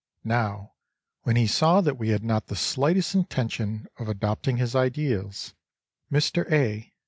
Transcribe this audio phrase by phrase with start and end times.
[0.23, 0.73] Now
[1.21, 5.53] when he saw that we had not the slightest intention of adopting his ideals,
[6.11, 6.51] Mr.
[6.51, 6.91] A.